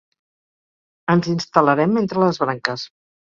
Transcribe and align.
Ens 1.15 1.29
instal·larem 1.33 1.93
entre 2.03 2.25
les 2.27 2.43
branques. 2.47 2.89